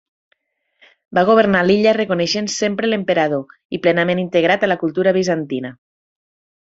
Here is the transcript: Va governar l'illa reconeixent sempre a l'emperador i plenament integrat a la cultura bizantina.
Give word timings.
Va 1.17 1.23
governar 1.29 1.59
l'illa 1.67 1.93
reconeixent 1.97 2.49
sempre 2.55 2.89
a 2.89 2.91
l'emperador 2.93 3.45
i 3.79 3.81
plenament 3.85 4.23
integrat 4.23 4.67
a 4.69 4.71
la 4.75 4.79
cultura 4.85 5.15
bizantina. 5.19 5.73